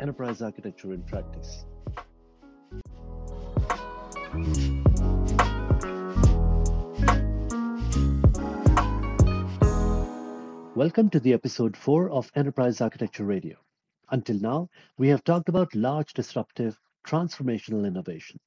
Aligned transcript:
enterprise 0.00 0.40
architecture 0.40 0.94
in 0.94 1.02
practice. 1.02 1.64
Welcome 10.74 11.10
to 11.10 11.20
the 11.20 11.34
episode 11.34 11.76
4 11.76 12.10
of 12.10 12.30
Enterprise 12.34 12.80
Architecture 12.80 13.24
Radio. 13.24 13.56
Until 14.10 14.38
now, 14.40 14.70
we 14.96 15.08
have 15.08 15.22
talked 15.24 15.50
about 15.50 15.74
large 15.74 16.14
disruptive 16.14 16.78
transformational 17.06 17.86
innovation. 17.86 18.40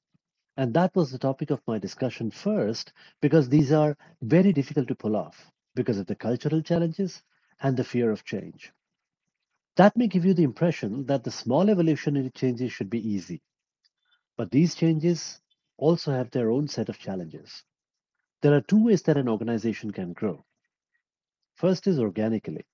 And 0.56 0.74
that 0.74 0.94
was 0.96 1.12
the 1.12 1.18
topic 1.18 1.50
of 1.50 1.60
my 1.66 1.78
discussion 1.78 2.30
first, 2.30 2.92
because 3.20 3.48
these 3.48 3.70
are 3.70 3.96
very 4.22 4.52
difficult 4.52 4.88
to 4.88 4.94
pull 4.96 5.16
off 5.16 5.52
because 5.76 5.98
of 5.98 6.06
the 6.06 6.16
cultural 6.16 6.62
challenges 6.62 7.22
and 7.62 7.76
the 7.76 7.84
fear 7.84 8.10
of 8.10 8.24
change. 8.24 8.72
That 9.76 9.96
may 9.96 10.06
give 10.06 10.24
you 10.24 10.34
the 10.34 10.44
impression 10.44 11.06
that 11.06 11.24
the 11.24 11.30
small 11.30 11.68
evolutionary 11.68 12.30
changes 12.30 12.72
should 12.72 12.90
be 12.90 13.08
easy. 13.08 13.42
But 14.36 14.50
these 14.50 14.74
changes 14.74 15.40
also 15.76 16.12
have 16.12 16.30
their 16.30 16.50
own 16.50 16.68
set 16.68 16.88
of 16.88 16.98
challenges. 16.98 17.64
There 18.42 18.54
are 18.54 18.60
two 18.60 18.84
ways 18.84 19.02
that 19.02 19.16
an 19.16 19.28
organization 19.28 19.90
can 19.90 20.12
grow. 20.12 20.44
First 21.56 21.86
is 21.86 21.98
organically. 21.98 22.64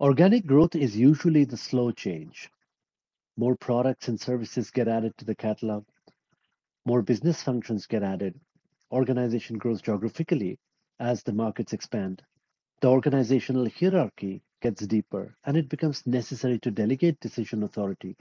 Organic 0.00 0.46
growth 0.46 0.74
is 0.74 0.96
usually 0.96 1.44
the 1.44 1.56
slow 1.56 1.92
change. 1.92 2.50
More 3.36 3.56
products 3.56 4.08
and 4.08 4.20
services 4.20 4.70
get 4.70 4.88
added 4.88 5.16
to 5.18 5.24
the 5.24 5.34
catalog, 5.34 5.84
more 6.86 7.02
business 7.02 7.42
functions 7.42 7.86
get 7.86 8.02
added, 8.02 8.38
organization 8.92 9.58
grows 9.58 9.80
geographically 9.80 10.58
as 11.00 11.22
the 11.22 11.32
markets 11.32 11.72
expand. 11.72 12.22
The 12.84 12.90
organizational 12.90 13.66
hierarchy 13.70 14.42
gets 14.60 14.86
deeper 14.86 15.34
and 15.46 15.56
it 15.56 15.70
becomes 15.70 16.06
necessary 16.06 16.58
to 16.58 16.70
delegate 16.70 17.18
decision 17.18 17.62
authority. 17.62 18.14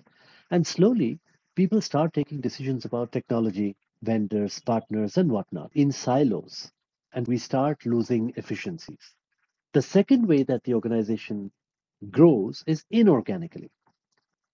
And 0.52 0.66
slowly, 0.66 1.19
people 1.53 1.81
start 1.81 2.14
taking 2.14 2.39
decisions 2.39 2.86
about 2.86 3.11
technology, 3.11 3.75
vendors, 4.03 4.61
partners, 4.61 5.17
and 5.17 5.30
whatnot 5.30 5.72
in 5.73 5.91
silos. 5.91 6.72
And 7.11 7.28
we 7.28 7.39
start 7.39 7.86
losing 7.86 8.31
efficiencies. 8.38 9.14
The 9.73 9.81
second 9.81 10.30
way 10.30 10.44
that 10.44 10.64
the 10.64 10.75
organization 10.75 11.52
grows 12.09 12.64
is 12.66 12.86
inorganically. 12.89 13.69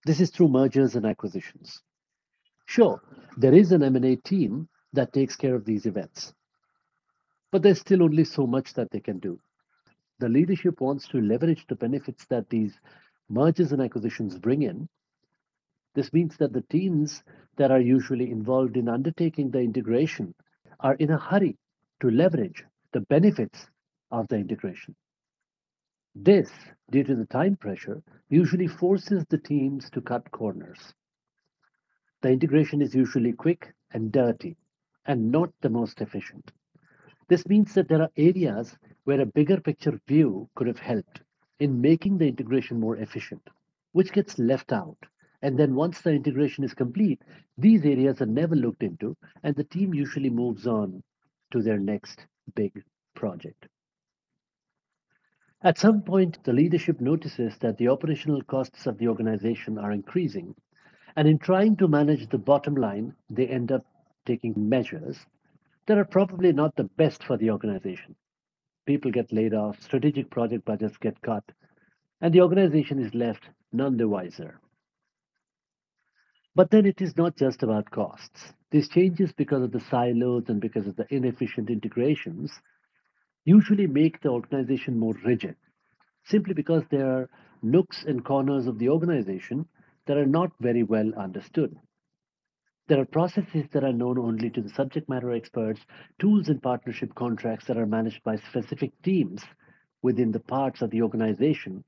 This 0.07 0.21
is 0.21 0.31
through 0.31 0.47
mergers 0.47 0.95
and 0.95 1.05
acquisitions. 1.05 1.83
Sure, 2.65 2.99
there 3.37 3.53
is 3.53 3.71
an 3.71 3.83
M&A 3.83 4.15
team 4.15 4.69
that 4.91 5.13
takes 5.13 5.35
care 5.35 5.53
of 5.53 5.65
these 5.65 5.85
events. 5.85 6.33
But 7.51 7.61
there's 7.61 7.81
still 7.81 8.01
only 8.01 8.23
so 8.23 8.47
much 8.47 8.73
that 8.73 8.89
they 8.89 9.01
can 9.01 9.19
do 9.19 9.39
the 10.19 10.29
leadership 10.29 10.81
wants 10.81 11.07
to 11.07 11.21
leverage 11.21 11.65
the 11.67 11.75
benefits 11.75 12.25
that 12.25 12.49
these 12.49 12.79
mergers 13.29 13.71
and 13.71 13.81
acquisitions 13.81 14.37
bring 14.37 14.63
in. 14.63 14.87
This 15.95 16.13
means 16.13 16.37
that 16.37 16.53
the 16.53 16.63
teams 16.69 17.23
that 17.57 17.71
are 17.71 17.79
usually 17.79 18.29
involved 18.31 18.77
in 18.77 18.89
undertaking 18.89 19.51
the 19.51 19.59
integration 19.59 20.35
are 20.79 20.95
in 20.95 21.11
a 21.11 21.17
hurry 21.17 21.57
to 22.01 22.09
leverage 22.09 22.63
the 22.93 23.01
benefits 23.01 23.67
of 24.11 24.27
the 24.27 24.37
integration. 24.37 24.95
This, 26.15 26.51
due 26.91 27.03
to 27.03 27.15
the 27.15 27.25
time 27.25 27.55
pressure, 27.55 28.01
usually 28.29 28.67
forces 28.67 29.25
the 29.29 29.37
teams 29.37 29.89
to 29.91 30.01
cut 30.01 30.29
corners. 30.31 30.93
The 32.21 32.29
integration 32.29 32.81
is 32.81 32.93
usually 32.93 33.33
quick 33.33 33.73
and 33.91 34.11
dirty 34.11 34.57
and 35.05 35.31
not 35.31 35.49
the 35.61 35.69
most 35.69 36.01
efficient. 36.01 36.51
This 37.29 37.47
means 37.47 37.73
that 37.73 37.87
there 37.87 38.01
are 38.01 38.11
areas 38.17 38.77
where 39.09 39.21
a 39.21 39.25
bigger 39.25 39.59
picture 39.59 39.99
view 40.07 40.47
could 40.53 40.67
have 40.67 40.77
helped 40.77 41.21
in 41.59 41.81
making 41.81 42.19
the 42.19 42.27
integration 42.27 42.79
more 42.79 42.97
efficient, 42.97 43.41
which 43.91 44.13
gets 44.13 44.37
left 44.37 44.71
out. 44.71 44.99
And 45.41 45.57
then 45.57 45.73
once 45.73 46.01
the 46.01 46.11
integration 46.11 46.63
is 46.63 46.75
complete, 46.75 47.19
these 47.57 47.85
areas 47.85 48.21
are 48.21 48.27
never 48.27 48.55
looked 48.55 48.83
into, 48.83 49.17
and 49.41 49.55
the 49.55 49.63
team 49.63 49.95
usually 49.95 50.29
moves 50.29 50.67
on 50.67 51.01
to 51.49 51.63
their 51.63 51.79
next 51.79 52.27
big 52.53 52.83
project. 53.15 53.65
At 55.63 55.79
some 55.79 56.03
point, 56.03 56.43
the 56.43 56.53
leadership 56.53 57.01
notices 57.01 57.57
that 57.61 57.79
the 57.79 57.87
operational 57.87 58.43
costs 58.43 58.85
of 58.85 58.99
the 58.99 59.07
organization 59.07 59.79
are 59.79 59.91
increasing, 59.91 60.53
and 61.15 61.27
in 61.27 61.39
trying 61.39 61.77
to 61.77 61.87
manage 61.87 62.29
the 62.29 62.37
bottom 62.37 62.75
line, 62.75 63.15
they 63.27 63.47
end 63.47 63.71
up 63.71 63.87
taking 64.27 64.53
measures 64.69 65.17
that 65.87 65.97
are 65.97 66.05
probably 66.05 66.53
not 66.53 66.75
the 66.75 66.89
best 67.01 67.23
for 67.23 67.37
the 67.37 67.49
organization. 67.49 68.15
People 68.89 69.11
get 69.11 69.31
laid 69.31 69.53
off, 69.53 69.79
strategic 69.83 70.31
project 70.31 70.65
budgets 70.65 70.97
get 70.97 71.21
cut, 71.21 71.43
and 72.21 72.33
the 72.33 72.41
organization 72.41 72.99
is 72.99 73.13
left 73.13 73.47
none 73.71 73.97
the 73.97 74.07
wiser. 74.07 74.59
But 76.55 76.71
then 76.71 76.87
it 76.87 76.99
is 76.99 77.15
not 77.15 77.37
just 77.37 77.61
about 77.61 77.91
costs. 77.91 78.51
These 78.71 78.89
changes, 78.89 79.31
because 79.31 79.61
of 79.61 79.71
the 79.71 79.79
silos 79.91 80.45
and 80.47 80.59
because 80.59 80.87
of 80.87 80.95
the 80.95 81.05
inefficient 81.11 81.69
integrations, 81.69 82.51
usually 83.45 83.85
make 83.85 84.21
the 84.21 84.29
organization 84.29 84.97
more 84.97 85.13
rigid, 85.23 85.55
simply 86.25 86.55
because 86.55 86.81
there 86.89 87.11
are 87.15 87.29
nooks 87.61 88.03
and 88.07 88.25
corners 88.25 88.65
of 88.65 88.79
the 88.79 88.89
organization 88.89 89.67
that 90.07 90.17
are 90.17 90.25
not 90.25 90.49
very 90.61 90.81
well 90.81 91.13
understood. 91.15 91.77
There 92.89 92.99
are 92.99 93.05
processes 93.05 93.67
that 93.71 93.83
are 93.83 93.93
known 93.93 94.17
only 94.17 94.49
to 94.49 94.61
the 94.63 94.69
subject 94.69 95.07
matter 95.07 95.31
experts, 95.31 95.79
tools 96.17 96.49
and 96.49 96.59
partnership 96.59 97.13
contracts 97.13 97.67
that 97.67 97.77
are 97.77 97.85
managed 97.85 98.23
by 98.23 98.37
specific 98.37 98.99
teams 99.03 99.43
within 100.01 100.31
the 100.31 100.39
parts 100.39 100.81
of 100.81 100.89
the 100.89 101.03
organization, 101.03 101.83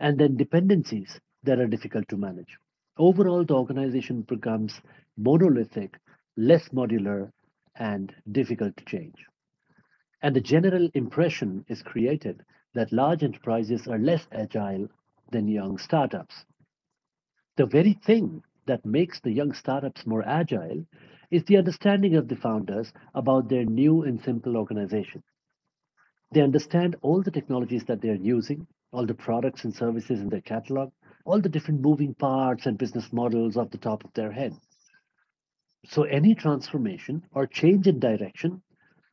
and 0.00 0.18
then 0.18 0.36
dependencies 0.36 1.20
that 1.44 1.60
are 1.60 1.68
difficult 1.68 2.08
to 2.08 2.16
manage. 2.16 2.58
Overall, 2.98 3.44
the 3.44 3.54
organization 3.54 4.22
becomes 4.22 4.80
monolithic, 5.16 5.96
less 6.36 6.68
modular, 6.70 7.30
and 7.76 8.12
difficult 8.32 8.76
to 8.78 8.84
change. 8.84 9.24
And 10.20 10.34
the 10.34 10.40
general 10.40 10.90
impression 10.94 11.64
is 11.68 11.80
created 11.80 12.42
that 12.74 12.90
large 12.90 13.22
enterprises 13.22 13.86
are 13.86 13.98
less 13.98 14.26
agile 14.32 14.88
than 15.30 15.46
young 15.46 15.78
startups. 15.78 16.44
The 17.56 17.66
very 17.66 17.92
thing 18.04 18.42
that 18.66 18.84
makes 18.84 19.20
the 19.20 19.32
young 19.32 19.52
startups 19.52 20.06
more 20.06 20.22
agile 20.26 20.84
is 21.30 21.44
the 21.44 21.56
understanding 21.56 22.14
of 22.16 22.28
the 22.28 22.36
founders 22.36 22.92
about 23.14 23.48
their 23.48 23.64
new 23.64 24.02
and 24.02 24.22
simple 24.22 24.56
organization. 24.56 25.22
They 26.32 26.42
understand 26.42 26.96
all 27.02 27.22
the 27.22 27.30
technologies 27.30 27.84
that 27.84 28.00
they're 28.00 28.14
using, 28.14 28.66
all 28.92 29.06
the 29.06 29.14
products 29.14 29.64
and 29.64 29.74
services 29.74 30.20
in 30.20 30.28
their 30.28 30.40
catalog, 30.40 30.92
all 31.24 31.40
the 31.40 31.48
different 31.48 31.80
moving 31.80 32.14
parts 32.14 32.66
and 32.66 32.78
business 32.78 33.12
models 33.12 33.56
off 33.56 33.70
the 33.70 33.78
top 33.78 34.04
of 34.04 34.12
their 34.14 34.32
head. 34.32 34.54
So 35.86 36.04
any 36.04 36.34
transformation 36.34 37.24
or 37.32 37.46
change 37.46 37.86
in 37.86 37.98
direction 37.98 38.62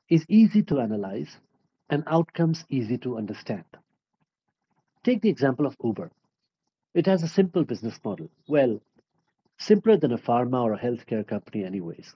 is 0.09 0.25
easy 0.29 0.63
to 0.63 0.79
analyze 0.79 1.37
and 1.89 2.03
outcomes 2.07 2.65
easy 2.69 2.97
to 2.99 3.17
understand. 3.17 3.65
Take 5.03 5.21
the 5.21 5.29
example 5.29 5.65
of 5.65 5.75
Uber. 5.83 6.11
It 6.93 7.05
has 7.05 7.23
a 7.23 7.27
simple 7.27 7.63
business 7.63 7.99
model. 8.03 8.29
Well, 8.47 8.81
simpler 9.59 9.97
than 9.97 10.13
a 10.13 10.17
pharma 10.17 10.63
or 10.63 10.73
a 10.73 10.79
healthcare 10.79 11.27
company, 11.27 11.63
anyways. 11.63 12.15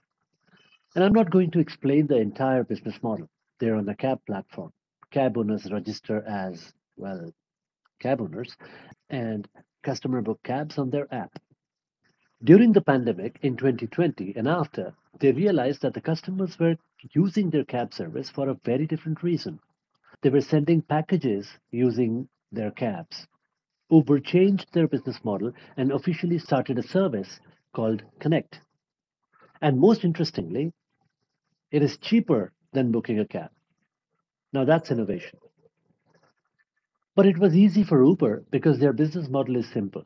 And 0.94 1.04
I'm 1.04 1.12
not 1.12 1.30
going 1.30 1.50
to 1.52 1.60
explain 1.60 2.06
the 2.06 2.16
entire 2.16 2.64
business 2.64 3.02
model. 3.02 3.28
They're 3.60 3.76
on 3.76 3.88
a 3.88 3.94
cab 3.94 4.20
platform. 4.26 4.72
Cab 5.10 5.36
owners 5.38 5.70
register 5.70 6.24
as, 6.26 6.72
well, 6.96 7.32
cab 8.00 8.20
owners, 8.20 8.56
and 9.10 9.48
customer 9.82 10.22
book 10.22 10.40
cabs 10.42 10.78
on 10.78 10.90
their 10.90 11.12
app. 11.14 11.38
During 12.42 12.72
the 12.72 12.82
pandemic 12.82 13.38
in 13.42 13.56
2020 13.56 14.34
and 14.36 14.48
after, 14.48 14.94
they 15.20 15.32
realized 15.32 15.82
that 15.82 15.94
the 15.94 16.00
customers 16.00 16.58
were 16.58 16.76
using 17.12 17.50
their 17.50 17.64
cab 17.64 17.94
service 17.94 18.28
for 18.28 18.48
a 18.48 18.58
very 18.64 18.86
different 18.86 19.22
reason. 19.22 19.60
They 20.22 20.30
were 20.30 20.40
sending 20.40 20.82
packages 20.82 21.48
using 21.70 22.28
their 22.50 22.70
cabs. 22.70 23.26
Uber 23.90 24.20
changed 24.20 24.72
their 24.72 24.88
business 24.88 25.22
model 25.24 25.52
and 25.76 25.92
officially 25.92 26.38
started 26.38 26.78
a 26.78 26.82
service 26.82 27.40
called 27.72 28.02
Connect. 28.18 28.60
And 29.60 29.78
most 29.78 30.04
interestingly, 30.04 30.72
it 31.70 31.82
is 31.82 31.98
cheaper 31.98 32.52
than 32.72 32.92
booking 32.92 33.20
a 33.20 33.26
cab. 33.26 33.50
Now 34.52 34.64
that's 34.64 34.90
innovation. 34.90 35.38
But 37.14 37.26
it 37.26 37.38
was 37.38 37.54
easy 37.54 37.84
for 37.84 38.04
Uber 38.04 38.44
because 38.50 38.78
their 38.78 38.92
business 38.92 39.28
model 39.28 39.56
is 39.56 39.70
simple. 39.70 40.04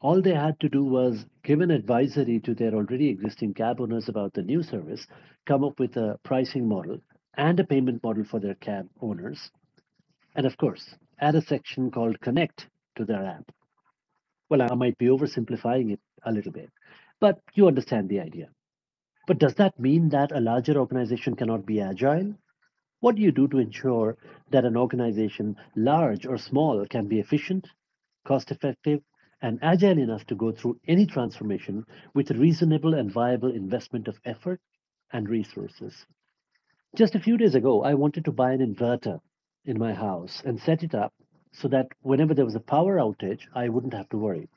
All 0.00 0.22
they 0.22 0.34
had 0.34 0.58
to 0.60 0.68
do 0.68 0.84
was 0.84 1.26
give 1.42 1.60
an 1.60 1.70
advisory 1.70 2.40
to 2.40 2.54
their 2.54 2.74
already 2.74 3.08
existing 3.08 3.54
cab 3.54 3.80
owners 3.80 4.08
about 4.08 4.32
the 4.32 4.42
new 4.42 4.62
service, 4.62 5.06
come 5.44 5.64
up 5.64 5.78
with 5.80 5.96
a 5.96 6.18
pricing 6.22 6.68
model 6.68 7.00
and 7.36 7.58
a 7.58 7.64
payment 7.64 8.02
model 8.02 8.24
for 8.24 8.38
their 8.38 8.54
cab 8.54 8.88
owners, 9.00 9.50
and 10.34 10.46
of 10.46 10.56
course, 10.56 10.94
add 11.20 11.34
a 11.34 11.42
section 11.42 11.90
called 11.90 12.20
Connect 12.20 12.68
to 12.98 13.04
their 13.04 13.24
app. 13.24 13.50
Well, 14.50 14.62
I 14.62 14.74
might 14.74 14.98
be 14.98 15.06
oversimplifying 15.06 15.92
it 15.92 16.00
a 16.24 16.32
little 16.32 16.52
bit, 16.52 16.70
but 17.20 17.40
you 17.54 17.66
understand 17.66 18.08
the 18.08 18.20
idea. 18.20 18.48
But 19.26 19.38
does 19.38 19.54
that 19.56 19.78
mean 19.78 20.08
that 20.10 20.32
a 20.32 20.40
larger 20.40 20.78
organization 20.78 21.36
cannot 21.36 21.66
be 21.66 21.80
agile? 21.80 22.34
What 23.00 23.16
do 23.16 23.22
you 23.22 23.30
do 23.30 23.46
to 23.48 23.58
ensure 23.58 24.16
that 24.50 24.64
an 24.64 24.76
organization, 24.76 25.56
large 25.76 26.26
or 26.26 26.38
small, 26.38 26.86
can 26.86 27.08
be 27.08 27.20
efficient, 27.20 27.68
cost 28.26 28.50
effective, 28.50 29.02
and 29.40 29.58
agile 29.62 29.98
enough 29.98 30.26
to 30.26 30.34
go 30.34 30.50
through 30.50 30.80
any 30.88 31.06
transformation 31.06 31.84
with 32.14 32.30
a 32.30 32.34
reasonable 32.34 32.94
and 32.94 33.12
viable 33.12 33.52
investment 33.52 34.08
of 34.08 34.18
effort 34.24 34.60
and 35.12 35.28
resources? 35.28 36.06
Just 36.96 37.14
a 37.14 37.20
few 37.20 37.36
days 37.36 37.54
ago, 37.54 37.84
I 37.84 37.94
wanted 37.94 38.24
to 38.24 38.32
buy 38.32 38.52
an 38.52 38.74
inverter 38.74 39.20
in 39.66 39.78
my 39.78 39.92
house 39.92 40.42
and 40.44 40.58
set 40.58 40.82
it 40.82 40.94
up 40.94 41.12
so 41.52 41.68
that 41.68 41.88
whenever 42.02 42.34
there 42.34 42.44
was 42.44 42.54
a 42.54 42.60
power 42.60 42.96
outage, 42.96 43.42
I 43.54 43.68
wouldn't 43.68 43.94
have 43.94 44.08
to 44.10 44.18
worry. 44.18 44.48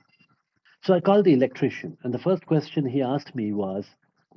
So 0.84 0.94
I 0.94 1.00
called 1.00 1.26
the 1.26 1.34
electrician, 1.34 1.98
and 2.04 2.14
the 2.14 2.20
first 2.20 2.46
question 2.46 2.86
he 2.86 3.02
asked 3.02 3.36
me 3.36 3.54
was 3.54 3.86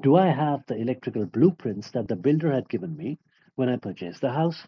Do 0.02 0.16
I 0.16 0.28
have 0.28 0.64
the 0.66 0.76
electrical 0.76 1.26
blueprints 1.26 1.90
that 1.92 2.08
the 2.08 2.16
builder 2.16 2.52
had 2.52 2.68
given 2.68 2.96
me 2.96 3.18
when 3.54 3.68
I 3.68 3.76
purchased 3.76 4.20
the 4.20 4.32
house? 4.32 4.66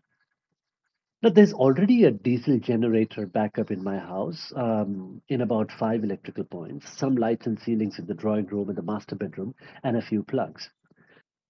Now, 1.22 1.30
there's 1.30 1.52
already 1.52 2.04
a 2.04 2.10
diesel 2.10 2.58
generator 2.58 3.26
backup 3.26 3.70
in 3.70 3.82
my 3.82 3.98
house 3.98 4.52
um, 4.54 5.22
in 5.28 5.40
about 5.40 5.72
five 5.72 6.04
electrical 6.04 6.44
points, 6.44 6.86
some 6.98 7.16
lights 7.16 7.46
and 7.46 7.58
ceilings 7.58 7.98
in 7.98 8.06
the 8.06 8.14
drawing 8.14 8.46
room 8.46 8.68
and 8.68 8.76
the 8.76 8.82
master 8.82 9.16
bedroom, 9.16 9.54
and 9.82 9.96
a 9.96 10.02
few 10.02 10.22
plugs. 10.22 10.70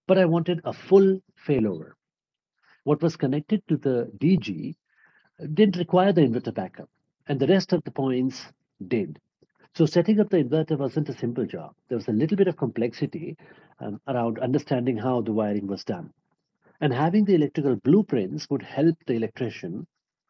But 0.06 0.18
I 0.18 0.24
wanted 0.24 0.60
a 0.64 0.72
full 0.72 1.20
failover. 1.46 1.92
What 2.84 3.02
was 3.02 3.16
connected 3.16 3.62
to 3.68 3.76
the 3.76 4.10
DG 4.18 4.76
didn't 5.54 5.76
require 5.76 6.12
the 6.12 6.22
inverter 6.22 6.54
backup, 6.54 6.88
and 7.28 7.38
the 7.38 7.46
rest 7.46 7.72
of 7.72 7.84
the 7.84 7.90
points 7.90 8.46
did. 8.88 9.20
So 9.74 9.84
setting 9.84 10.20
up 10.20 10.30
the 10.30 10.42
inverter 10.42 10.78
wasn't 10.78 11.10
a 11.10 11.18
simple 11.18 11.44
job. 11.44 11.74
There 11.88 11.98
was 11.98 12.08
a 12.08 12.12
little 12.12 12.36
bit 12.36 12.48
of 12.48 12.56
complexity 12.56 13.36
um, 13.78 14.00
around 14.08 14.38
understanding 14.38 14.96
how 14.96 15.20
the 15.20 15.32
wiring 15.32 15.66
was 15.66 15.84
done. 15.84 16.12
And 16.80 16.92
having 16.92 17.24
the 17.24 17.34
electrical 17.34 17.76
blueprints 17.76 18.48
would 18.48 18.62
help 18.62 18.96
the 19.06 19.14
electrician 19.14 19.86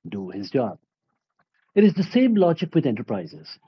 do 0.09 0.31
his 0.31 0.51
job. 0.51 0.79
It 1.75 1.85
is 1.85 1.95
the 1.95 2.03
same 2.03 2.35
logic 2.35 2.75
with 2.75 2.87
enterprises. 2.87 3.59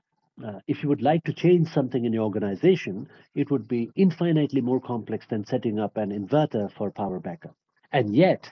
Uh, 0.44 0.60
if 0.66 0.82
you 0.82 0.88
would 0.88 1.02
like 1.02 1.24
to 1.24 1.32
change 1.32 1.68
something 1.68 2.04
in 2.04 2.12
your 2.12 2.24
organization, 2.24 3.08
it 3.34 3.50
would 3.50 3.68
be 3.68 3.90
infinitely 3.96 4.60
more 4.60 4.80
complex 4.80 5.26
than 5.28 5.44
setting 5.44 5.78
up 5.78 5.96
an 5.96 6.10
inverter 6.10 6.72
for 6.72 6.90
power 6.90 7.18
backup. 7.20 7.54
And 7.92 8.14
yet, 8.14 8.50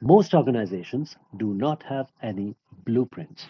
most 0.00 0.32
organizations 0.34 1.16
do 1.36 1.54
not 1.54 1.82
have 1.82 2.06
any 2.22 2.56
blueprints. 2.84 3.46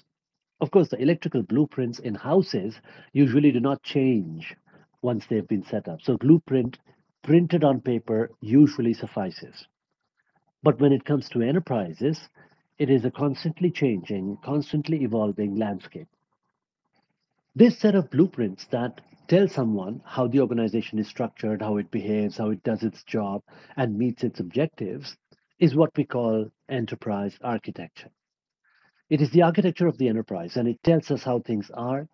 Of 0.60 0.70
course, 0.70 0.88
the 0.88 1.00
electrical 1.00 1.42
blueprints 1.42 1.98
in 1.98 2.14
houses 2.14 2.80
usually 3.12 3.52
do 3.52 3.60
not 3.60 3.82
change 3.82 4.56
once 5.02 5.26
they've 5.26 5.46
been 5.46 5.64
set 5.64 5.88
up. 5.88 6.00
So, 6.02 6.16
blueprint 6.16 6.78
printed 7.22 7.64
on 7.64 7.80
paper 7.80 8.30
usually 8.40 8.94
suffices. 8.94 9.66
But 10.62 10.80
when 10.80 10.92
it 10.92 11.04
comes 11.04 11.28
to 11.30 11.42
enterprises, 11.42 12.28
it 12.78 12.90
is 12.90 13.04
a 13.04 13.10
constantly 13.10 13.70
changing, 13.70 14.38
constantly 14.42 15.02
evolving 15.04 15.56
landscape. 15.56 16.08
This 17.54 17.78
set 17.78 17.94
of 17.94 18.10
blueprints 18.10 18.66
that 18.70 19.00
tell 19.28 19.48
someone 19.48 20.00
how 20.04 20.26
the 20.26 20.40
organization 20.40 20.98
is 20.98 21.08
structured, 21.08 21.60
how 21.60 21.76
it 21.76 21.90
behaves, 21.90 22.38
how 22.38 22.50
it 22.50 22.62
does 22.62 22.82
its 22.82 23.04
job, 23.04 23.42
and 23.76 23.98
meets 23.98 24.24
its 24.24 24.40
objectives 24.40 25.16
is 25.58 25.74
what 25.74 25.96
we 25.96 26.04
call 26.04 26.50
enterprise 26.68 27.36
architecture. 27.42 28.10
It 29.10 29.20
is 29.20 29.30
the 29.30 29.42
architecture 29.42 29.86
of 29.86 29.98
the 29.98 30.08
enterprise, 30.08 30.56
and 30.56 30.68
it 30.68 30.82
tells 30.82 31.10
us 31.10 31.22
how 31.22 31.40
things 31.40 31.70
are, 31.72 32.08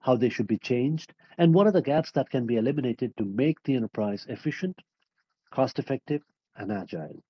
how 0.00 0.16
they 0.16 0.28
should 0.28 0.46
be 0.46 0.58
changed, 0.58 1.14
and 1.38 1.54
what 1.54 1.66
are 1.66 1.72
the 1.72 1.82
gaps 1.82 2.10
that 2.12 2.28
can 2.28 2.46
be 2.46 2.56
eliminated 2.56 3.16
to 3.16 3.24
make 3.24 3.62
the 3.62 3.76
enterprise 3.76 4.26
efficient, 4.28 4.80
cost 5.50 5.78
effective, 5.78 6.22
and 6.56 6.72
agile. 6.72 7.22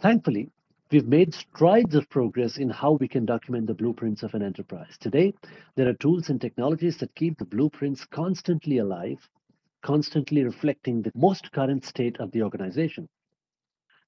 Thankfully, 0.00 0.50
we've 0.90 1.06
made 1.06 1.34
strides 1.34 1.94
of 1.94 2.08
progress 2.08 2.56
in 2.56 2.70
how 2.70 2.92
we 2.92 3.06
can 3.06 3.24
document 3.24 3.66
the 3.66 3.74
blueprints 3.74 4.22
of 4.22 4.34
an 4.34 4.42
enterprise. 4.42 4.96
Today, 4.98 5.34
there 5.76 5.88
are 5.88 5.94
tools 5.94 6.30
and 6.30 6.40
technologies 6.40 6.96
that 6.98 7.14
keep 7.14 7.38
the 7.38 7.44
blueprints 7.44 8.04
constantly 8.06 8.78
alive, 8.78 9.28
constantly 9.82 10.42
reflecting 10.42 11.02
the 11.02 11.12
most 11.14 11.52
current 11.52 11.84
state 11.84 12.18
of 12.18 12.32
the 12.32 12.42
organization. 12.42 13.08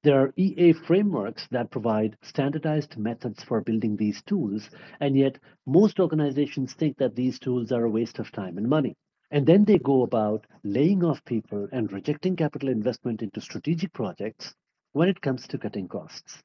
There 0.06 0.20
are 0.20 0.32
EA 0.36 0.72
frameworks 0.72 1.48
that 1.48 1.72
provide 1.72 2.16
standardized 2.22 2.96
methods 2.96 3.42
for 3.42 3.60
building 3.60 3.96
these 3.96 4.22
tools, 4.22 4.70
and 5.00 5.16
yet 5.16 5.40
most 5.66 5.98
organizations 5.98 6.74
think 6.74 6.96
that 6.98 7.16
these 7.16 7.40
tools 7.40 7.72
are 7.72 7.82
a 7.82 7.90
waste 7.90 8.20
of 8.20 8.30
time 8.30 8.56
and 8.56 8.68
money. 8.68 8.94
And 9.32 9.44
then 9.44 9.64
they 9.64 9.80
go 9.80 10.04
about 10.04 10.46
laying 10.62 11.02
off 11.02 11.24
people 11.24 11.66
and 11.72 11.92
rejecting 11.92 12.36
capital 12.36 12.68
investment 12.68 13.20
into 13.20 13.40
strategic 13.40 13.92
projects 13.92 14.54
when 14.92 15.08
it 15.08 15.20
comes 15.20 15.48
to 15.48 15.58
cutting 15.58 15.88
costs. 15.88 16.40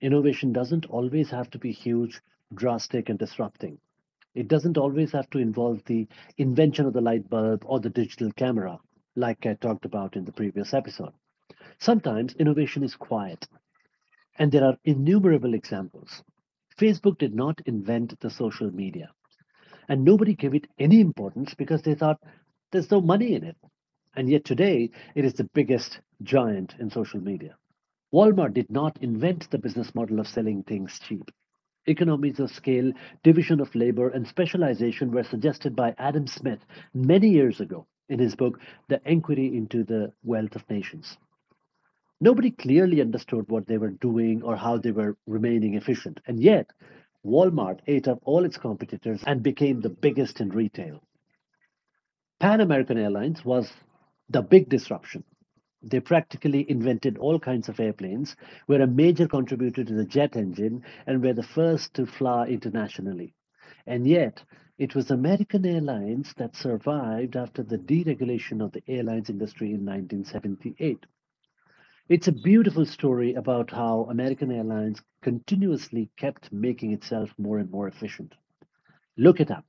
Innovation 0.00 0.52
doesn't 0.52 0.86
always 0.86 1.30
have 1.30 1.50
to 1.50 1.60
be 1.60 1.70
huge, 1.70 2.20
drastic, 2.52 3.08
and 3.08 3.20
disrupting. 3.20 3.78
It 4.34 4.48
doesn't 4.48 4.78
always 4.78 5.12
have 5.12 5.30
to 5.30 5.38
involve 5.38 5.84
the 5.84 6.08
invention 6.38 6.86
of 6.86 6.92
the 6.92 7.00
light 7.00 7.30
bulb 7.30 7.62
or 7.66 7.78
the 7.78 7.90
digital 7.90 8.32
camera, 8.32 8.80
like 9.14 9.46
I 9.46 9.54
talked 9.54 9.84
about 9.84 10.16
in 10.16 10.24
the 10.24 10.32
previous 10.32 10.74
episode. 10.74 11.12
Sometimes 11.78 12.34
innovation 12.34 12.82
is 12.82 12.94
quiet, 12.96 13.46
and 14.38 14.50
there 14.50 14.64
are 14.64 14.78
innumerable 14.84 15.54
examples. 15.54 16.22
Facebook 16.78 17.18
did 17.18 17.34
not 17.34 17.60
invent 17.66 18.18
the 18.20 18.30
social 18.30 18.70
media, 18.70 19.10
and 19.88 20.04
nobody 20.04 20.34
gave 20.34 20.54
it 20.54 20.66
any 20.78 21.00
importance 21.00 21.54
because 21.54 21.82
they 21.82 21.94
thought 21.94 22.20
there's 22.72 22.90
no 22.90 23.00
money 23.00 23.34
in 23.34 23.44
it. 23.44 23.56
And 24.16 24.28
yet 24.28 24.44
today, 24.44 24.90
it 25.14 25.24
is 25.24 25.34
the 25.34 25.50
biggest 25.54 26.00
giant 26.22 26.74
in 26.78 26.90
social 26.90 27.20
media. 27.20 27.56
Walmart 28.12 28.54
did 28.54 28.70
not 28.70 28.96
invent 29.02 29.50
the 29.50 29.58
business 29.58 29.94
model 29.94 30.20
of 30.20 30.28
selling 30.28 30.62
things 30.62 31.00
cheap. 31.00 31.30
Economies 31.86 32.38
of 32.40 32.50
scale, 32.50 32.92
division 33.22 33.60
of 33.60 33.74
labor, 33.74 34.08
and 34.08 34.26
specialization 34.26 35.10
were 35.10 35.24
suggested 35.24 35.74
by 35.76 35.94
Adam 35.98 36.26
Smith 36.26 36.60
many 36.94 37.28
years 37.28 37.60
ago 37.60 37.86
in 38.08 38.18
his 38.18 38.36
book, 38.36 38.60
The 38.88 39.00
Enquiry 39.04 39.56
into 39.56 39.82
the 39.84 40.12
Wealth 40.22 40.54
of 40.54 40.68
Nations. 40.70 41.18
Nobody 42.20 42.50
clearly 42.50 43.00
understood 43.00 43.48
what 43.48 43.66
they 43.66 43.78
were 43.78 43.90
doing 43.90 44.42
or 44.42 44.56
how 44.56 44.78
they 44.78 44.92
were 44.92 45.16
remaining 45.26 45.74
efficient. 45.74 46.20
And 46.26 46.40
yet, 46.40 46.70
Walmart 47.24 47.80
ate 47.86 48.08
up 48.08 48.20
all 48.24 48.44
its 48.44 48.56
competitors 48.56 49.22
and 49.26 49.42
became 49.42 49.80
the 49.80 49.90
biggest 49.90 50.40
in 50.40 50.50
retail. 50.50 51.02
Pan 52.40 52.60
American 52.60 52.98
Airlines 52.98 53.44
was 53.44 53.72
the 54.28 54.42
big 54.42 54.68
disruption. 54.68 55.24
They 55.82 56.00
practically 56.00 56.68
invented 56.70 57.18
all 57.18 57.38
kinds 57.38 57.68
of 57.68 57.78
airplanes, 57.78 58.36
were 58.66 58.80
a 58.80 58.86
major 58.86 59.28
contributor 59.28 59.84
to 59.84 59.92
the 59.92 60.06
jet 60.06 60.36
engine, 60.36 60.82
and 61.06 61.22
were 61.22 61.34
the 61.34 61.42
first 61.42 61.94
to 61.94 62.06
fly 62.06 62.46
internationally. 62.46 63.34
And 63.86 64.06
yet, 64.06 64.42
it 64.78 64.94
was 64.94 65.10
American 65.10 65.66
Airlines 65.66 66.32
that 66.38 66.56
survived 66.56 67.36
after 67.36 67.62
the 67.62 67.78
deregulation 67.78 68.64
of 68.64 68.72
the 68.72 68.82
airlines 68.88 69.28
industry 69.28 69.68
in 69.68 69.84
1978. 69.84 71.06
It's 72.06 72.28
a 72.28 72.32
beautiful 72.32 72.84
story 72.84 73.32
about 73.32 73.70
how 73.70 74.06
American 74.10 74.52
Airlines 74.52 75.00
continuously 75.22 76.10
kept 76.18 76.52
making 76.52 76.92
itself 76.92 77.30
more 77.38 77.56
and 77.56 77.70
more 77.70 77.88
efficient. 77.88 78.34
Look 79.16 79.40
it 79.40 79.50
up. 79.50 79.64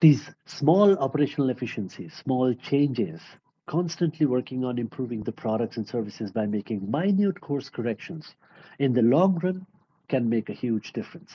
These 0.00 0.30
small 0.46 0.96
operational 0.96 1.50
efficiencies, 1.50 2.14
small 2.14 2.54
changes, 2.54 3.20
constantly 3.66 4.24
working 4.24 4.64
on 4.64 4.78
improving 4.78 5.22
the 5.22 5.32
products 5.32 5.76
and 5.76 5.86
services 5.86 6.32
by 6.32 6.46
making 6.46 6.90
minute 6.90 7.42
course 7.42 7.68
corrections, 7.68 8.34
in 8.78 8.94
the 8.94 9.02
long 9.02 9.38
run 9.42 9.66
can 10.08 10.30
make 10.30 10.48
a 10.48 10.54
huge 10.54 10.94
difference. 10.94 11.34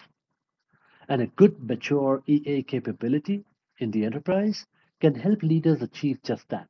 And 1.07 1.21
a 1.21 1.27
good, 1.27 1.61
mature 1.61 2.23
EA 2.25 2.63
capability 2.63 3.43
in 3.77 3.91
the 3.91 4.05
enterprise 4.05 4.65
can 4.99 5.13
help 5.13 5.43
leaders 5.43 5.83
achieve 5.83 6.17
just 6.23 6.49
that. 6.49 6.67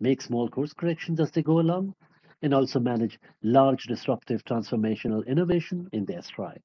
Make 0.00 0.20
small 0.20 0.48
course 0.48 0.72
corrections 0.72 1.20
as 1.20 1.30
they 1.30 1.42
go 1.42 1.60
along, 1.60 1.94
and 2.42 2.54
also 2.54 2.80
manage 2.80 3.18
large 3.42 3.84
disruptive 3.84 4.44
transformational 4.44 5.26
innovation 5.26 5.88
in 5.92 6.04
their 6.04 6.22
stride. 6.22 6.62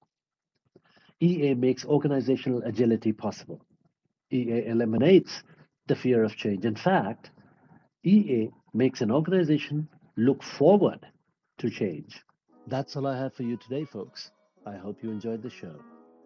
EA 1.20 1.54
makes 1.54 1.86
organizational 1.86 2.62
agility 2.64 3.12
possible. 3.14 3.62
EA 4.32 4.66
eliminates 4.68 5.44
the 5.88 5.96
fear 5.96 6.24
of 6.24 6.36
change. 6.36 6.66
In 6.66 6.76
fact, 6.76 7.32
EA 8.04 8.50
makes 8.74 9.02
an 9.02 9.12
organization 9.12 9.88
look 10.18 10.44
forward 10.44 11.06
to 11.60 11.70
change. 11.70 12.22
That's 12.68 12.96
all 12.96 13.08
I 13.08 13.18
have 13.18 13.34
for 13.34 13.44
you 13.44 13.58
today, 13.58 13.86
folks. 13.86 14.32
I 14.66 14.76
hope 14.76 15.04
you 15.04 15.12
enjoyed 15.12 15.42
the 15.44 15.50
show. 15.50 15.76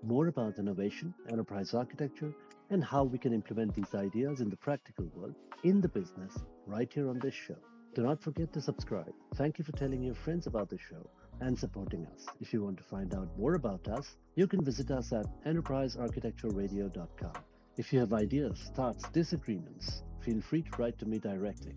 more 0.03 0.27
about 0.27 0.59
innovation, 0.59 1.13
enterprise 1.29 1.73
architecture, 1.73 2.33
and 2.69 2.83
how 2.83 3.03
we 3.03 3.17
can 3.17 3.33
implement 3.33 3.73
these 3.73 3.93
ideas 3.95 4.41
in 4.41 4.49
the 4.49 4.57
practical 4.57 5.05
world, 5.15 5.35
in 5.63 5.81
the 5.81 5.87
business, 5.87 6.33
right 6.65 6.91
here 6.93 7.09
on 7.09 7.19
this 7.19 7.33
show. 7.33 7.57
Do 7.95 8.03
not 8.03 8.21
forget 8.21 8.53
to 8.53 8.61
subscribe. 8.61 9.13
Thank 9.35 9.57
you 9.57 9.65
for 9.65 9.71
telling 9.71 10.03
your 10.03 10.15
friends 10.15 10.45
about 10.47 10.69
the 10.69 10.77
show 10.77 11.09
and 11.41 11.57
supporting 11.57 12.05
us. 12.05 12.27
If 12.39 12.53
you 12.53 12.63
want 12.63 12.77
to 12.77 12.83
find 12.83 13.13
out 13.15 13.29
more 13.37 13.55
about 13.55 13.87
us, 13.87 14.15
you 14.35 14.47
can 14.47 14.63
visit 14.63 14.91
us 14.91 15.11
at 15.13 15.25
enterprisearchitectureradio.com. 15.45 17.33
If 17.77 17.91
you 17.93 17.99
have 17.99 18.13
ideas, 18.13 18.71
thoughts, 18.75 19.09
disagreements, 19.09 20.03
feel 20.21 20.41
free 20.41 20.61
to 20.63 20.71
write 20.77 20.97
to 20.99 21.05
me 21.05 21.19
directly. 21.19 21.75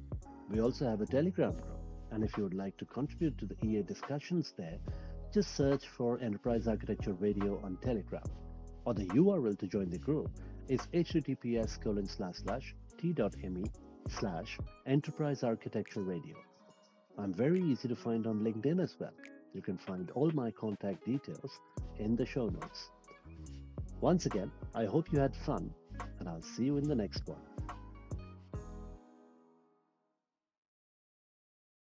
We 0.50 0.60
also 0.60 0.86
have 0.88 1.00
a 1.00 1.06
Telegram 1.06 1.52
group, 1.52 1.80
and 2.10 2.24
if 2.24 2.36
you 2.36 2.42
would 2.42 2.54
like 2.54 2.76
to 2.78 2.84
contribute 2.86 3.38
to 3.38 3.46
the 3.46 3.56
EA 3.64 3.82
discussions 3.82 4.52
there, 4.56 4.78
just 5.32 5.54
search 5.56 5.88
for 5.88 6.18
Enterprise 6.20 6.66
Architecture 6.66 7.12
Radio 7.14 7.60
on 7.62 7.76
Telegram. 7.82 8.24
Or 8.84 8.94
the 8.94 9.06
URL 9.06 9.58
to 9.58 9.66
join 9.66 9.90
the 9.90 9.98
group 9.98 10.30
is 10.68 10.80
https 10.92 11.80
colon 11.80 12.06
slash 12.06 12.36
slash 12.36 12.74
t.me 12.98 13.64
slash 14.08 14.58
enterprise 14.86 15.42
architecture 15.42 16.02
radio. 16.02 16.36
I'm 17.18 17.34
very 17.34 17.60
easy 17.60 17.88
to 17.88 17.96
find 17.96 18.26
on 18.26 18.40
LinkedIn 18.40 18.82
as 18.82 18.96
well. 18.98 19.12
You 19.54 19.62
can 19.62 19.76
find 19.76 20.10
all 20.12 20.30
my 20.32 20.50
contact 20.50 21.04
details 21.04 21.58
in 21.98 22.16
the 22.16 22.24
show 22.24 22.46
notes. 22.46 22.90
Once 24.00 24.26
again, 24.26 24.50
I 24.74 24.86
hope 24.86 25.12
you 25.12 25.18
had 25.18 25.34
fun, 25.36 25.70
and 26.18 26.28
I'll 26.28 26.42
see 26.42 26.64
you 26.64 26.78
in 26.78 26.88
the 26.88 26.94
next 26.94 27.26
one. 27.26 27.79